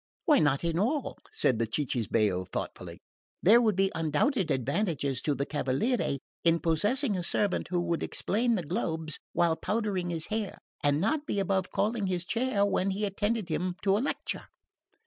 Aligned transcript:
"Why 0.25 0.39
not 0.39 0.63
in 0.63 0.79
all?" 0.79 1.19
said 1.31 1.59
the 1.59 1.67
cicisbeo 1.67 2.45
thoughtfully. 2.49 3.03
"There 3.43 3.61
would 3.61 3.75
be 3.75 3.91
undoubted 3.93 4.49
advantages 4.49 5.21
to 5.21 5.35
the 5.35 5.45
cavaliere 5.45 6.17
in 6.43 6.59
possessing 6.59 7.15
a 7.15 7.21
servant 7.23 7.67
who 7.67 7.79
would 7.81 8.01
explain 8.01 8.55
the 8.55 8.63
globes 8.65 9.19
while 9.33 9.55
powdering 9.55 10.09
his 10.09 10.25
hair 10.33 10.57
and 10.83 10.99
not 10.99 11.27
be 11.27 11.37
above 11.39 11.69
calling 11.69 12.07
his 12.07 12.25
chair 12.25 12.65
when 12.65 12.89
he 12.89 13.05
attended 13.05 13.49
him 13.49 13.75
to 13.83 13.95
a 13.95 13.99
lecture." 14.01 14.45